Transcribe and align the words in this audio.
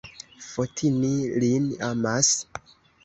Fotini 0.45 1.11
lin 1.43 1.69
amas? 1.91 2.33